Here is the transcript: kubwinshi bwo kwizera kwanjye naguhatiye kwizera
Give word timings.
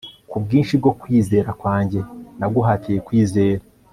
kubwinshi 0.29 0.73
bwo 0.81 0.91
kwizera 0.99 1.49
kwanjye 1.59 1.99
naguhatiye 2.39 2.97
kwizera 3.07 3.63